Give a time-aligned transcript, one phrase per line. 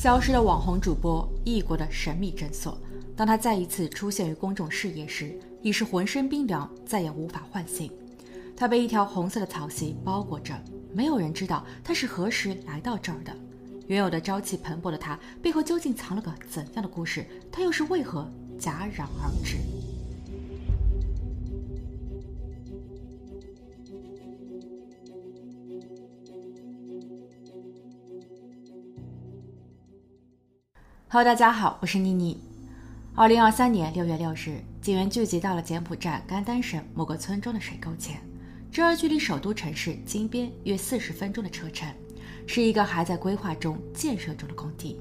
[0.00, 2.80] 消失的网红主播，异国的神秘诊所。
[3.16, 7.90] 当他再一次出现于公众视野时，已是浑身冰凉，再也无法唤醒。
[8.56, 10.54] 他被一条红色的草席包裹着，
[10.94, 13.36] 没有人知道他是何时来到这儿的。
[13.88, 17.26] 原有的朝气蓬勃的他，背后究竟藏了个怎样的故事？
[17.50, 19.56] 他又是为何戛然而止
[31.10, 32.36] ？Hello，大家好，我是妮妮。
[33.14, 38.20] 二零二三年六月六日，警员聚集到了柬埔寨甘丹省某个村庄的水沟前，
[38.70, 41.88] 这儿距离首都城市金边约四十分钟的车程，
[42.46, 45.00] 是一个还在规划中、建设中的工地。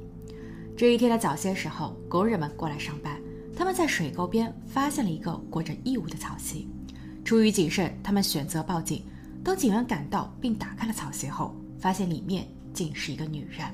[0.78, 3.20] 这一天的早些时候，工人们过来上班，
[3.54, 6.70] 他们在水沟边发现了一个裹着异物的草席。
[7.26, 9.04] 出于谨慎，他们选择报警。
[9.44, 13.66] 当警员赶到并打开了草席后，发现里面竟是一个女人。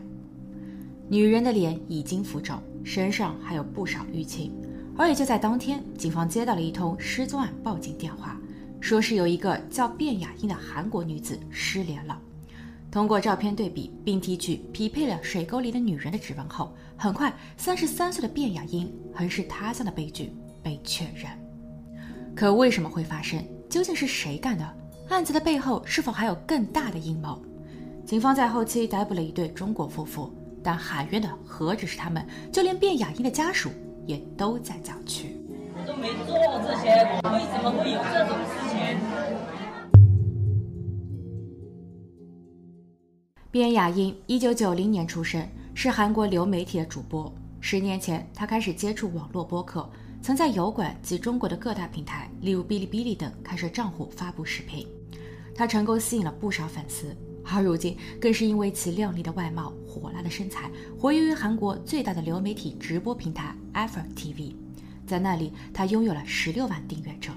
[1.14, 4.52] 女人的脸已经浮肿，身上还有不少淤青。
[4.98, 8.36] 而也就在当天，警方接到了一通失踪案报警电话，
[8.80, 12.20] 说是有一个叫卞雅英的韩国女子失联了。
[12.90, 20.34] 通过照片对比，并提取匹配了水沟里的女人的指纹后，很快，三十三岁的卞雅英横尸他乡的悲剧
[20.64, 21.30] 被确认。
[22.36, 23.40] 可为什么会发生？
[23.70, 24.68] 究竟是谁干的？
[25.10, 27.40] 案子的背后是否还有更大的阴谋？
[28.04, 30.34] 警方在后期逮捕了一对中国夫妇。
[30.64, 33.70] 但喊冤的何止是他们，就连卞雅英的家属
[34.06, 35.36] 也都在叫屈。
[35.76, 36.88] 我都没做这些，
[37.32, 38.98] 为什么会有这种事情？
[43.52, 47.32] 卞雅英一九九零年出生，是韩国流媒体的主播。
[47.60, 49.88] 十年前，她开始接触网络播客，
[50.22, 54.88] 曾在油管及中国的各大平台，例如哔哩哔哩等开设账户发布视频。
[55.56, 57.16] 她成功吸引了不少粉丝。
[57.46, 64.56] 而如今，更是因为其靓丽的外貌、火辣的身材，活跃于韩国最大的流媒体直播平台 Ever TV，
[65.06, 67.32] 在那里，他拥有了十六万订阅者。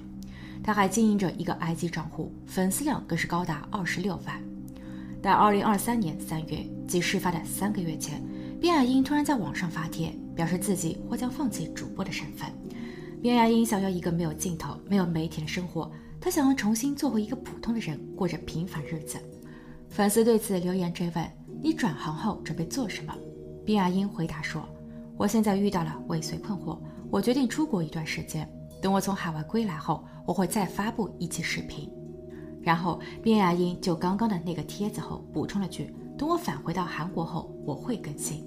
[0.62, 4.42] 他还经营着一个 IG 账户，粉丝量更是高达二十六万。
[5.22, 8.22] 在二零二三年三月，即事发的三个月前，
[8.60, 12.48] 卞雅英突然在网上发帖，表示自己或将放弃主播的身份。
[13.22, 15.90] 卞雅英想要一个没有镜头、没有媒体的生活，
[16.20, 19.18] 她想要重新做回一个普通的人，过着平凡日子。
[19.88, 21.32] 粉丝对此留言追问
[21.62, 23.14] ：“你转行后准备做什么？”
[23.64, 24.62] 卞雅英回答说
[25.16, 26.78] ：“我现在遇到了尾随困惑，
[27.10, 28.48] 我决定出国一段时间。
[28.82, 31.90] 等我从海外归来后，我会再发布一期视频。”
[32.62, 38.44] 然后卞雅英就刚刚的那个帖子后补充了句：“等我返回到韩国后，我会更新。”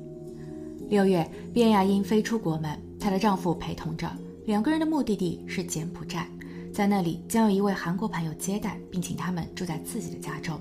[0.90, 4.12] 六月，卞雅英飞出国门，她的丈夫陪同着，
[4.46, 6.28] 两个人的目的地是柬埔寨，
[6.74, 10.60] 在那里将有一位韩国朋友接待，并请他们住在自己的家中。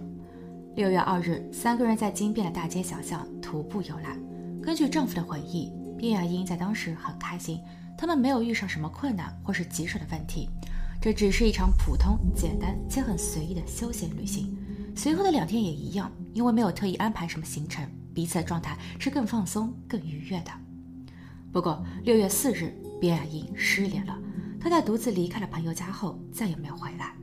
[0.78, 4.16] 六月二日，三个人在金边的大街小巷徒步游览。
[4.62, 7.61] 根据丈夫的回忆，卞雅英在当时很开心，
[7.97, 10.49] 他们没有遇上什么困难或是棘手的问题，
[11.03, 14.56] 这只是一场普通、简单且很随意的休闲旅行。
[14.94, 17.84] 随后的两天也一样，因为没有特意安排什么行程，
[18.15, 20.53] 彼此的状态是更放松、更愉悦的。
[21.50, 24.17] 不过，六月四日，卞雅英失联了。
[24.61, 27.18] 她在独自离开了朋友家后，再也没有回来。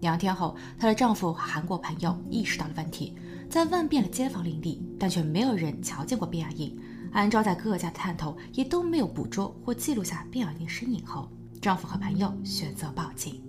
[0.00, 3.14] 两天后，她的丈夫和韩国朋友意识到了问题，
[3.48, 6.76] 在问遍了街坊邻里，但却没有人瞧见过卞雅英。
[7.12, 11.30] 按照在各家的探头，也都没有捕捉或记录下卞雅英身影后，
[11.62, 13.40] 丈夫和朋友选择报警。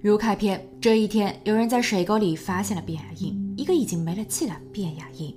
[0.00, 5.34] 如开篇，这一天，有人在水沟里发现了卞雅英，一个已经没了气的卞雅英。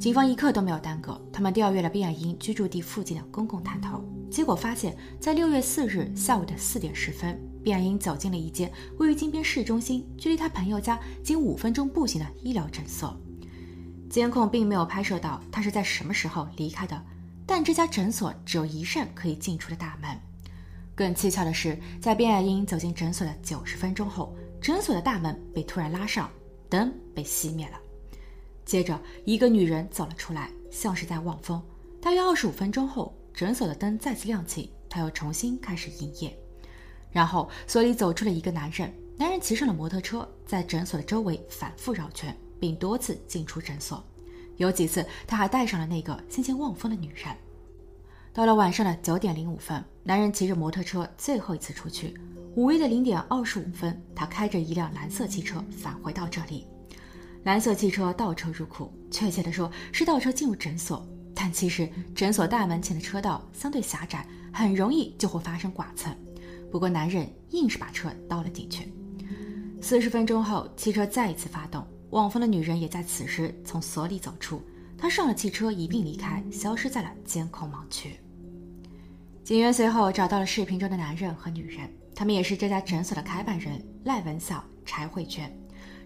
[0.00, 7.38] 警方一刻都没有耽搁，他们调阅了卞雅英居住地附近的公共探头，结果发现，在六月四日下午的四点十分。
[7.68, 13.14] 卞雅英走进了一间位于金边市中心、距离她朋友家仅五分钟步行的医疗诊所。
[14.08, 17.04] 监控并没有拍摄到她是在什么时候离开的，
[17.44, 20.18] 但这家诊所只有一扇可以进出的大门。
[20.94, 26.30] 更蹊跷的是，在卞雅英走进诊所的九十分钟后，诊所的大门被突然拉上，
[26.70, 27.78] 灯被熄灭了。
[28.64, 31.62] 接着，一个女人走了出来，像是在望风。
[32.00, 36.34] 大约二十五分钟后，诊所的灯再次亮起，她又重新开始营业。
[37.10, 38.92] 然后，所里走出了一个男人。
[39.16, 44.04] 男人骑上了摩托车，在诊所的周围反复绕圈，并多次进出诊所。
[44.56, 47.34] 有几次，他还带上了那个先前望风的女人。
[48.32, 52.14] 到了晚上的九点零五分，男人骑着摩托车最后一次出去。
[52.54, 56.66] 午夜的零点二十五分，他开着一辆蓝色汽车返回到这里。
[57.44, 61.04] 蓝色汽车倒车入库，确切的说是倒车进入诊所。
[61.34, 66.16] 但其实，诊所大门前的车道相对狭窄，很容易就会发生剐蹭。
[66.70, 68.92] 不过，男人硬是把车倒了进去。
[69.80, 74.62] 四十分钟后，汽车再一次发动，望风的女人也在此时从所里走出。
[74.96, 78.18] 她上了汽车一并离开，消失在了监控盲区。
[79.44, 85.50] 警员随后找到了视频中的男人和女人，他们也是这家诊所的开办人赖文晓、柴慧娟。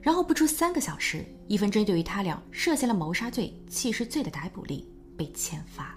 [0.01, 4.87] 然后不出三个小时，一份针对于他俩涉嫌了谋杀罪、弃尸罪的逮捕令
[5.17, 5.97] 被签发。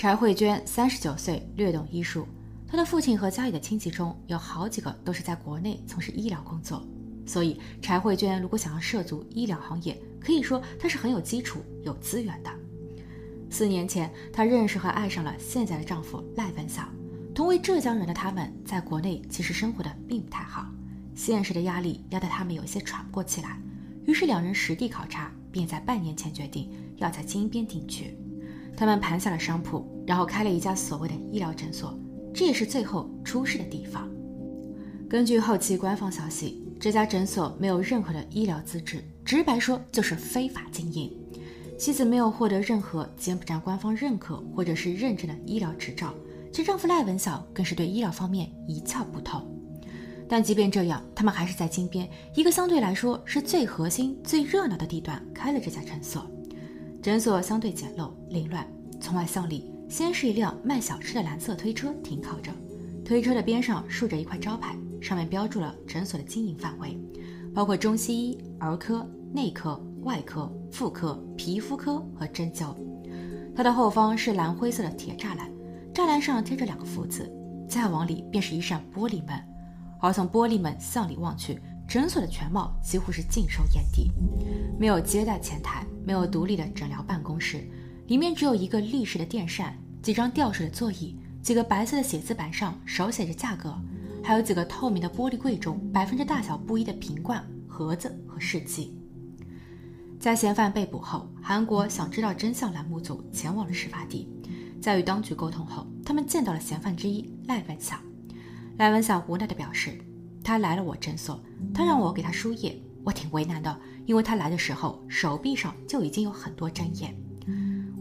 [0.00, 2.26] 柴慧娟三十九岁，略懂医术。
[2.66, 6.82] 她的父亲和家里的亲戚中有好几个都是在国内从事医疗工作，
[7.26, 12.50] 所以柴慧娟如果想要涉足医疗行业，可以说她是很有基础、有资源的。
[13.50, 16.88] 四年前，她认识和爱上了现在的丈夫赖文晓。
[17.34, 20.66] 同为浙江人的他们，在国内其实生活的并不太好，
[21.14, 23.60] 现实的压力压得他们有些喘不过气来。
[24.06, 28.16] 于是两人实地考察，便在半年前决定要在金边定居。
[28.76, 31.98] 他们盘下了商铺，然后开了一家所谓的医疗诊所，
[32.32, 34.08] 这也是最后出事的地方。
[35.08, 41.12] 根据后期官方消息，这家诊所没有任何的医疗资质，直白说就是非法经营。
[41.78, 46.14] 妻子没有获得任何柬埔寨官方认可或者是认证的医疗执照，
[46.52, 49.42] 其丈夫赖文晓更是对医疗方面一窍不通。
[50.28, 56.24] 但即便这样，他们还是在金边一个相对来说是最核心、最热闹的地段开了这家诊所。
[57.02, 58.66] 诊所相对简陋凌乱，
[59.00, 62.52] 从外向里，先是一辆卖小吃的蓝色推车停靠着，
[63.02, 67.00] 推车的边上竖着一块招牌，上面标注了诊所的经营范围，
[67.54, 72.74] 包括中西医、儿科、内科、外科、妇科、皮肤科和针灸。
[73.56, 75.50] 它的后方是蓝灰色的铁栅栏，
[75.94, 77.32] 栅栏上贴着两个福字，
[77.66, 79.42] 再往里便是一扇玻璃门，
[80.00, 81.58] 而从玻璃门向里望去。
[81.90, 84.12] 诊所的全貌几乎是尽收眼底，
[84.78, 87.68] 没有接待前台，没有独立的诊疗办公室，
[88.06, 93.76] 里面只有一个立式的电扇，几张吊水的座椅，几个白色的写字板上手写着价格，
[94.22, 98.96] 还有几个透明的玻璃柜中摆放着大小不一的瓶罐、盒子和试剂。
[100.20, 104.28] 在嫌犯被捕后，韩国想知道真相栏目组前往了事发地，
[104.80, 107.96] 在与当局沟通后，他们见到了嫌犯之一赖文晓。
[108.78, 110.00] 赖文晓无奈地表示。
[110.42, 111.40] 他来了我诊所，
[111.72, 117.16] 他让我给他输液，我挺为难的，因为他来的时候手臂上就已经有很多针眼。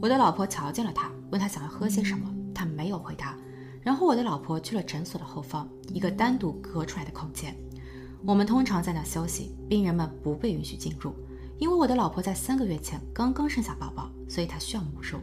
[0.02, 3.36] 我的老婆瞧见了他，问他想要喝些什么，他没有回答。
[3.82, 7.56] 然后我的老婆去了诊所的后方一个单独隔出来的空间，
[8.26, 11.14] 我们通常在那休息，病人们不被允许进入，
[11.58, 15.18] 因为我的老婆在三个月前刚刚生下宝宝，所以她需要母乳。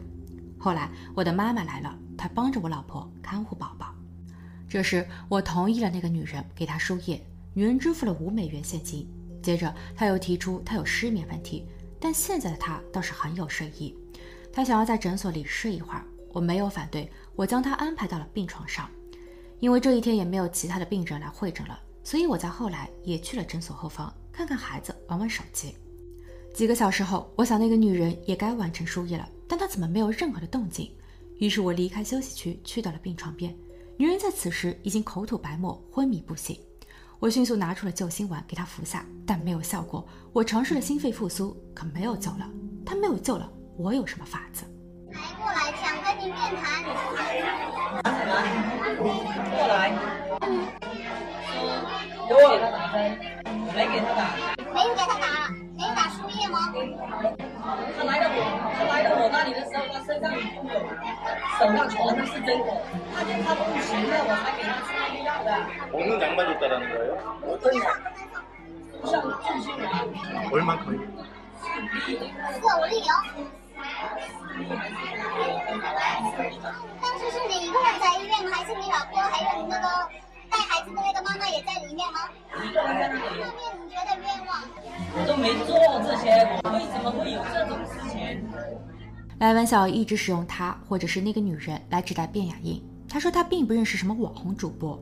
[0.59, 3.93] 后来我的妈妈来了，她帮着我老婆看护宝宝。
[4.69, 7.23] 这时，我同意了那个女人给他输液，
[7.53, 9.07] 女人支付了五美元现金。
[9.41, 11.65] 接着，他又提出他有失眠问题，
[11.99, 13.95] 但现在的他倒是很有睡意，
[14.51, 16.03] 他想要在诊所里睡一会儿。
[16.33, 18.89] 我没有反对，我将他安排到了病床上，
[19.59, 25.73] 因为这一天也没有其他的病人来会诊了，所以我在后来也去了诊所后方看看孩子，玩玩手机。
[26.53, 30.91] 几个小时后，我想那个女人也该完成输液了，但她怎么没有任何的动静？
[31.39, 33.55] 于是我离开休息区，去到了病床边。
[33.99, 36.55] 女人在此时已经口吐白沫，昏迷不醒。
[37.17, 40.07] 我迅速拿出了救心丸给她服下，但没有效果。
[40.31, 42.47] 我尝试了心肺复苏，可没有救了。
[42.85, 44.65] 她没有救了，我有什么法子？
[45.11, 46.83] 来过来，想跟你面谈。
[49.49, 49.97] 过来。
[52.27, 53.17] 给我给他打针，
[53.73, 54.21] 没给他打。
[54.75, 56.71] 没给他打，没打输液吗？
[57.97, 58.45] 他来到我，
[58.77, 60.85] 他来到我那里的时候，他身上已经有，
[61.58, 62.80] 手上全都是针孔。
[63.14, 64.90] 他见他不行了，我才给他输
[65.24, 65.48] 药的。
[65.92, 67.12] 먹는약만줬다라는거예요
[67.46, 67.86] 어떤 약?
[69.04, 69.12] 像
[69.42, 69.84] 救心丸。
[70.50, 70.98] 얼만큼이
[71.62, 73.12] 四五粒哦。
[77.00, 78.50] 当时是你一个人在医院吗？
[78.52, 79.86] 还是你老婆还有你那个
[80.50, 82.28] 带孩子的那个妈妈也在里面吗？
[82.62, 84.50] 一个人在那里，后面你觉得冤枉？
[85.14, 85.70] 我都没做
[86.02, 86.24] 这些，
[86.72, 87.95] 为什么会有这种事情？
[89.39, 92.81] 赖文晓一直使用他或者是那个女人来指代卞雅英。
[93.07, 94.99] 他说他并不认识什么网红主播，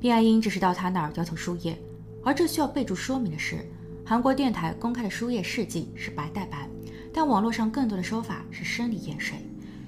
[0.00, 1.76] 卞雅英只是到他那儿要求输液。
[2.22, 3.66] 而这需要备注说明的是，
[4.04, 6.68] 韩国电台公开的输液试剂是白带白，
[7.14, 9.38] 但网络上更多的说法是生理盐水，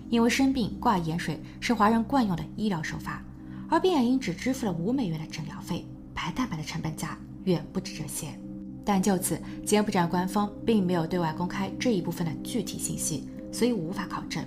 [0.08, 3.22] 因为生病挂盐水是华人惯用的医疗手法。
[3.68, 8.28] 而卞雅英只支付了五美元的诊疗费，白蛋白的成本价远不止这些。
[8.82, 14.44] 但就此，柬埔寨官方并没有对外公开这一部分的具体信息，所以无法考证。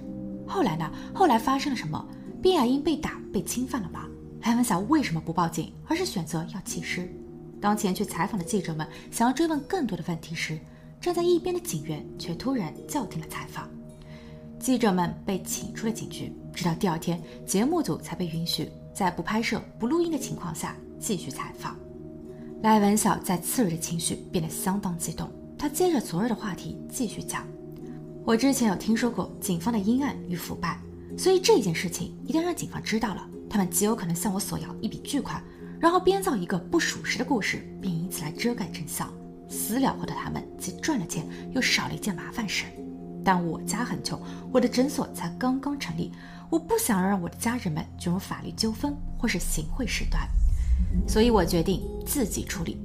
[0.48, 0.92] 后来呢？
[1.14, 2.06] 后来发生了什么？
[2.42, 4.06] 毕雅英被打、被侵犯了吗？
[4.42, 7.10] 赖文晓为什么不报警，而是选择要弃尸？
[7.62, 10.60] 当前去采访的记者们想要追问更多的问题时，
[11.00, 13.70] 站在一边的警员却突然叫停了采访。
[14.60, 21.78] 记者们被请出了警局，直到第二天，节目组才被允许在不拍摄、不录音的情况下继续采访。
[22.62, 27.46] 赖文晓在次日的情绪变得相当激动，他接着昨日的话题继续讲
[28.26, 30.80] ：“我之前有听说过警方的阴暗与腐败，
[31.18, 35.44] 所以这件事情一旦让警方知道了，他们极有可能向我索要一笔巨款，
[35.78, 39.12] 然后编造一个不属实的故事，并以此来遮盖真相。
[39.50, 42.64] 私了后的他们既赚了钱，又少了一件麻烦事。
[43.26, 44.18] 但我家很穷，
[44.54, 46.10] 我的诊所才刚刚成立，
[46.50, 50.22] 我不想让我的家人们卷入法律纠纷或是行贿事端。”
[51.06, 52.80] 所以我决定自己处理。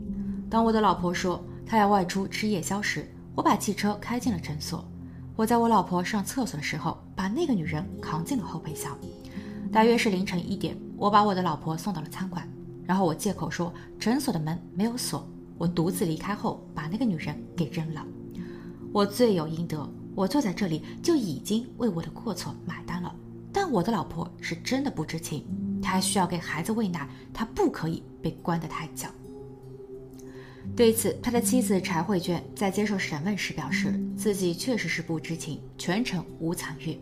[0.51, 4.85] 当我的老婆说她要外出吃夜宵时，我把汽车开进了诊所。
[5.39, 8.99] 我在我老婆上厕所的时候，把那个女人扛进了后备箱。
[9.71, 12.45] 大约是凌晨一点，我把我的老婆送到了餐馆，
[12.85, 15.25] 然后我借口说诊所的门没有锁，
[15.57, 18.05] 我独自离开后把那个女人给扔了。
[18.93, 23.15] 我罪有应得，我坐在这里就已经为我的过错买单了。
[23.53, 25.47] 但我的老婆是真的不知情。
[25.81, 29.07] 她还需要给孩子喂奶，她不可以被关得太久。
[30.77, 36.97] 对此，他的妻子柴慧娟在接受审问时表示，自己确实是不知情，全程无参与。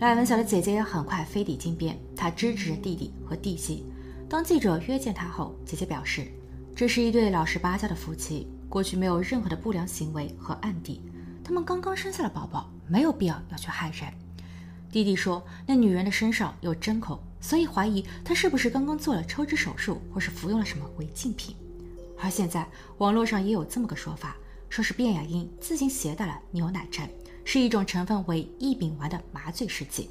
[0.00, 3.84] 赖文晓的姐姐也很快飞抵金边，她支持弟弟和弟媳。
[4.28, 6.26] 当记者约见她后，姐姐表示，
[6.74, 11.00] 这是一对老实巴交的夫妻，过去没有任何的不良行为和案底，
[11.44, 14.12] 他们刚刚生下了宝宝，没有必要要去害人。
[14.90, 17.18] 弟弟说，那女人的身上有针孔。
[17.38, 21.54] 所以怀疑她是不是刚刚做了抽脂手术，或是服用了什么违禁品。
[22.18, 22.66] 而现在
[22.98, 24.36] 网络上也有这么个说法，
[24.68, 27.08] 说是卞雅英自行携带了牛奶针，
[27.44, 30.10] 是一种成分为异丙烷的麻醉试剂。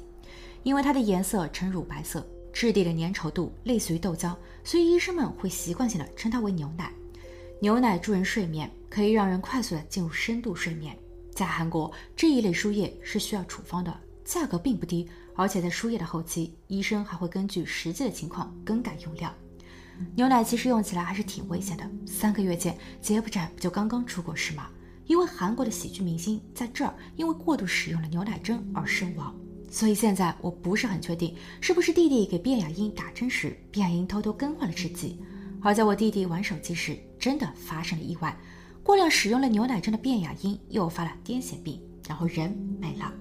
[0.62, 4.34] 因为它的颜色呈乳白色，质地的粘稠度类似于豆浆，
[4.64, 6.92] 所以医生们会习惯性的称它为牛奶。
[7.60, 10.96] 牛奶助人睡眠，可以让人快速的进入深度睡眠。
[11.32, 13.94] 在韩国，这一类输液是需要处方的，
[14.24, 15.08] 价格并不低。
[15.34, 19.34] 而且在输液的后期，医生还会根据实际的情况更改用量。
[20.14, 21.90] 牛奶其实用起来还是挺危险的。
[22.06, 24.68] 三个月前，柬埔寨不就刚刚出过事吗？
[25.06, 29.34] 一位韩国的喜剧明星在这儿因为过度使用了牛奶针而身亡。
[29.70, 35.20] 所以现在我不是很确定，是不是弟弟给卞雅英打针时，卞雅英偷偷更换了制剂，
[35.60, 38.36] 而在我弟弟玩手机时，真的发生了意外，
[38.82, 42.50] 过量使用了牛奶针的卞雅英诱发了癫痫病，然后人
[42.80, 43.12] 没了。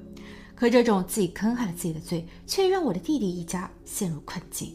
[0.53, 4.73] 可这种自己坑害了自己的罪，却让我的弟弟一家陷入困境。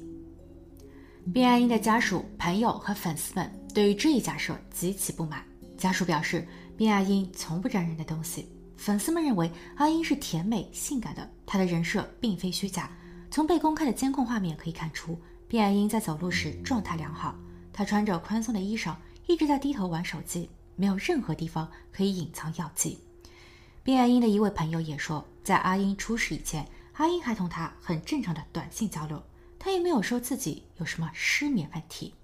[1.33, 5.45] 卞爱英的家属、朋友和粉丝们对于这一假设极其不满。
[5.79, 6.47] 家属表示，
[6.77, 8.49] 卞爱英从不沾人的东西。
[8.77, 12.91] 粉丝们认为，阿英是甜美、性感的，她的人设并非虚假。
[13.31, 15.17] 从被公开的监控画面可以看出，
[15.49, 17.37] 卞爱英在走路时状态良好，
[17.73, 18.97] 她穿着宽松的衣裳，
[19.29, 22.99] 一直在低头玩手机，没有任何地方可以隐藏药剂。
[23.85, 25.25] 卞爱英的一位朋友也说。
[25.43, 29.21] 在阿英出事以前，阿英还同他很正常的短信交流，
[29.61, 32.15] 他也没有说自己有什么失眠问题。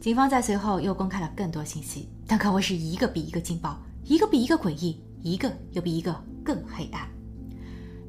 [0.00, 6.12] 警方在随后又公开了更多信息，但可谓是一个比一个劲爆，一个比一个诡异，一个又比一个
[6.44, 7.08] 更黑暗。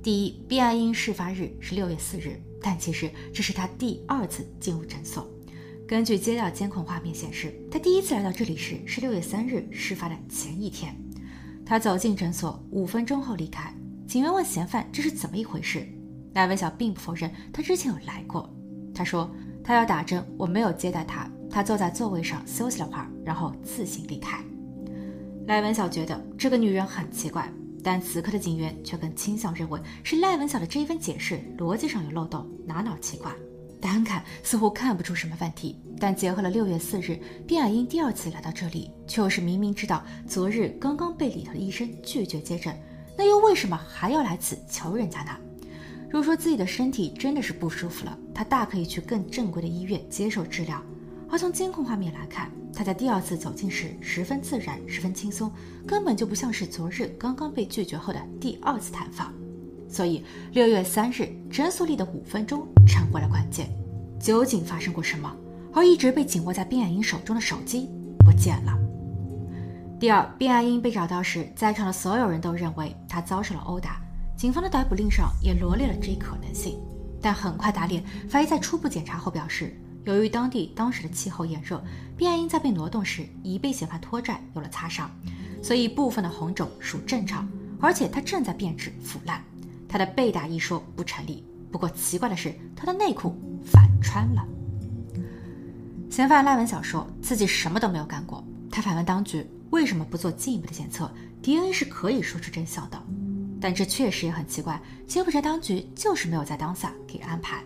[0.02, 5.30] 第一，卞阿英事发日是六月四日，但其实这是他第二次进入诊所。
[5.88, 10.96] 根据接到监控画面显示，他第一次来到这里时是六月三日事发的前一天。
[11.64, 13.72] 他走进诊所，五分钟后离开。
[14.08, 15.88] 警员问嫌犯：“这是怎么一回事？”
[16.34, 18.50] 赖文晓并不否认，他之前有来过。
[18.94, 19.30] 他说
[19.64, 21.30] ：“他要打针，我没有接待他。
[21.50, 24.44] 他坐在座位上休息了会儿，然后自行离开。”
[25.46, 27.52] 赖文晓觉得这个女人很奇怪，
[27.84, 33.32] 但此刻的警员却更倾向认为是赖文晓的这一番解释逻辑上有漏洞，哪哪奇怪。
[33.82, 42.74] 单看似乎看不出什么问题，但结合了六月四日卞雅英第二次来到这里，却又是明明知道昨日刚刚被里头的医生拒绝接诊，
[43.18, 45.32] 那又为什么还要来此求人家呢？
[46.14, 50.80] 如果说自己的身体真的是不舒服了，他大可以去更正规的医院接受治疗。
[51.28, 55.52] 而从监控画面来看，他在第二次走近时十分自然，十分轻松，
[55.88, 59.34] 根本就不像是昨日刚刚被拒绝后的第二次探访。
[59.90, 63.68] 所以六月三日诊所里的五分钟成为了关键，
[64.20, 65.36] 究竟发生过什么？
[65.74, 67.90] 而一直被紧握在卞爱英手中的手机
[68.20, 68.78] 不见了。
[70.00, 74.00] 第二，卞爱英被找到时，在场的所有人都认为她遭受了殴打，
[74.44, 76.78] 警方的逮捕令上也罗列了这一可能性。
[77.22, 79.74] 但很快打脸，法医在初步检查后表示，
[80.04, 81.82] 由于当地当时的气候炎热，
[82.18, 85.10] 卞爱英在被挪动时已被嫌犯拖拽，有了擦伤，
[85.62, 87.48] 所以部分的红肿属正常，
[87.80, 89.42] 而且她正在变质腐烂。
[89.88, 91.46] 她的被打一说不成立。
[91.72, 94.46] 不过奇怪的是，她的内裤反穿了。
[96.10, 98.44] 嫌犯赖文晓说自己什么都没有干过。
[98.70, 101.10] 他反问当局为什么不做进一步的检测
[101.42, 103.02] ？DNA 是可以说出真相的。
[103.64, 104.78] 但这确实也很奇怪，
[105.08, 107.64] 柬埔寨当局就是没有在当下给安排。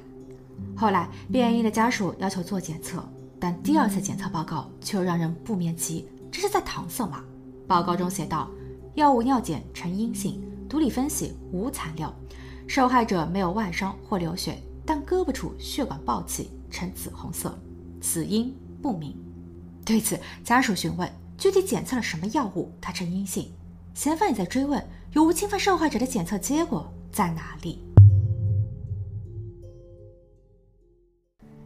[0.76, 3.04] 后来，卞爱英的家属要求做检测，
[3.40, 7.24] 但第二次检测报告却又让人不免急，这是在搪塞吗？
[7.68, 8.48] 报告中写道：
[8.94, 10.40] 药物尿检呈阴性，
[10.70, 12.14] 毒理分析无残留，
[12.68, 17.58] 受害者没有外伤或流血，但胳膊处血管暴起，呈紫红色，
[18.02, 19.18] 死因不明。
[19.84, 23.52] 对此，家属询问具体检测了什么药物，他呈阴性。
[23.96, 24.80] 嫌犯也在追问
[25.18, 27.80] 有无侵犯受害者的检测结果在哪里。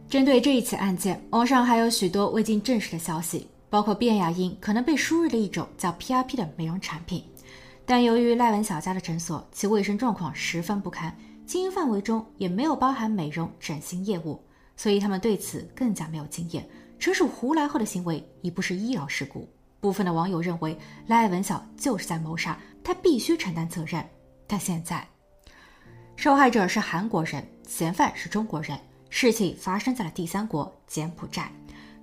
[0.08, 7.24] 针对这一起案件，网上还有许多未经证实的消息，包括卞雅英可能被输入了一种叫 PRP 的美容产品。
[7.84, 14.42] 但由于赖文小家的诊所其卫生状况十分不堪，经营范围中也没有包含美容整形业务，
[14.78, 16.66] 所以他们对此更加没有经验，
[16.98, 19.46] 纯属胡来后的行为，已不是医疗事故。
[19.78, 20.78] 部分的网友认为
[21.08, 24.04] 赖文晓就是在谋杀，他必须承担责任。
[24.46, 25.06] 但现在，
[26.16, 28.78] 受害者是韩国人，嫌犯是中国人。
[29.08, 31.52] 事情发生在了第三国柬埔寨，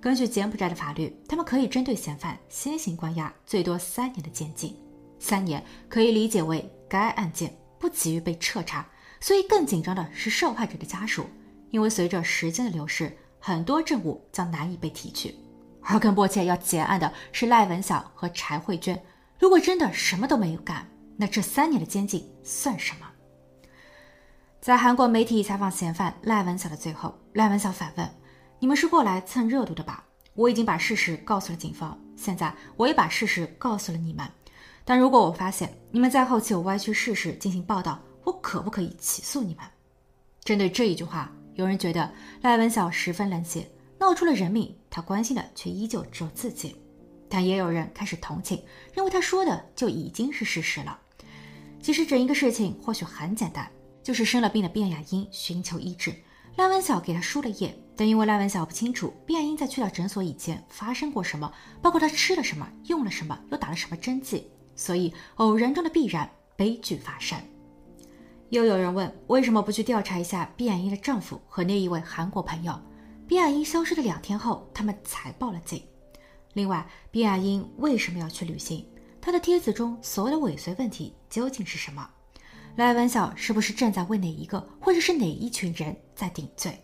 [0.00, 4.76] 根据柬埔寨的法律，他们可以针对嫌犯先行关押最多三年的监禁。
[5.18, 8.88] 三年可以理解为该案件不急于被彻查，
[9.20, 11.26] 所以更紧张的是受害者的家属，
[11.70, 15.34] 因为随着时间的流逝，很多证物将难以被提取。
[15.82, 19.00] 而更迫切要结案的是赖文晓和柴慧娟。
[19.40, 23.06] 如果真的什么都没有干，那这三年的监禁算什么？
[24.60, 28.06] 在韩国媒体采访嫌犯赖文晓的最后，赖文晓反问
[28.60, 30.04] ：“你们是过来蹭热度的吧？
[30.34, 34.28] 我已经把事实告诉了警方，现在我也把事实告诉了你们。
[34.84, 39.64] 但如果我发现你们在后期有歪曲事实进行报道，我可不可以起诉你们？”
[40.44, 43.66] 针对这一句话，有人觉得赖文晓十分冷血，
[43.98, 46.76] 闹出了人命，他关心的却依旧只有自己。
[47.30, 48.62] 但也有人开始同情，
[48.92, 51.00] 认为他说的就已经是事实了。
[51.80, 53.70] 其实整一个事情或许很简单。
[54.02, 56.14] 就是生了病的卞雅英寻求医治，
[56.56, 67.38] 赖文晓给他输了液，但因为赖文晓不清楚卞雅英在去到诊所以前发生过什么，包括她吃了什么、用了什么、又打了什么针剂，所以偶然中的必然，悲剧发生。
[68.48, 72.72] 又有人问，为什么不去调查一下卞雅英的丈夫和那一位韩国朋友？
[73.28, 75.82] 卞雅英消失的两天后，他们才报了警。
[76.52, 78.86] 另外，毕亚英为什么要去旅行？
[79.20, 82.08] 她的帖子中所有的尾随问题究竟是什么？
[82.76, 86.78] 赖文晓是不是正在为哪一个或者是哪一群人在顶罪？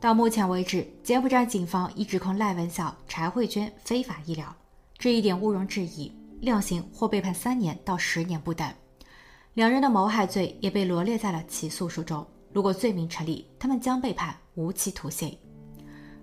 [0.00, 4.54] 到目前为止，柬埔寨警方已指控赖文晓、柴慧娟非法医疗，
[4.98, 8.70] 这一点毋庸置疑，量刑或被判三年到十年不等。
[9.54, 15.38] 两人的谋害罪也被罗列在了起诉书中，如果罪名成立，他们将被判无期徒刑。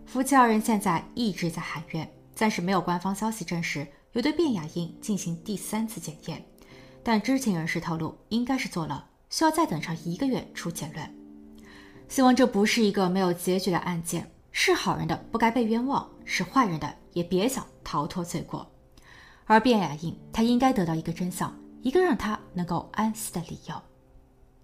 [0.06, 2.08] 夫妻二人现在一直在喊冤，
[2.42, 6.44] 暂时没有官方消息证实有对卞雅英进行第三次检验。
[7.04, 11.16] 但知情人士透露，应该是做了，需要再等上一个月出结论。
[12.10, 18.68] 希望这不是一个没有结局的案件，是好人的不该被冤枉，是坏人的也别想逃脱罪过。
[19.46, 23.76] 而卞雅英，她应该得到一个真相，一个让她能够安息的理由。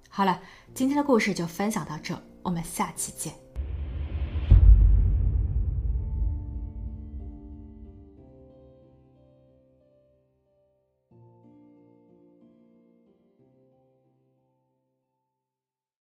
[0.10, 0.42] 好了，
[0.74, 3.36] 今天的故事就分享到这，我们下期见。